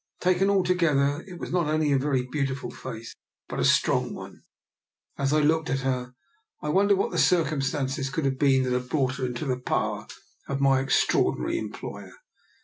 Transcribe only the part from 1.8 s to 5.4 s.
a very beau tiful face, but a strong one, and as